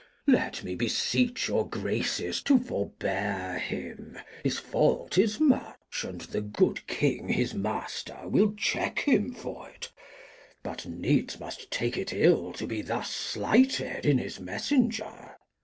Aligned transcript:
Let 0.25 0.63
me 0.63 0.73
beseech 0.73 1.47
your 1.47 1.69
Graces 1.69 2.41
to 2.45 2.57
forbear 2.57 3.59
him; 3.59 4.17
His 4.43 4.57
Fault 4.57 5.15
is 5.19 5.39
much, 5.39 6.03
and 6.03 6.21
the 6.21 6.41
good 6.41 6.87
King 6.87 7.27
his 7.27 7.53
Master 7.53 8.17
WiU 8.23 8.57
check 8.57 8.97
him 9.01 9.31
for't, 9.31 9.91
but 10.63 10.87
needs 10.87 11.39
must 11.39 11.69
take 11.69 11.97
it 11.99 12.13
ill 12.13 12.51
To 12.53 12.65
be 12.65 12.81
thus 12.81 13.11
slighted 13.13 14.03
in 14.07 14.17
his 14.17 14.39
Messenger. 14.39 15.35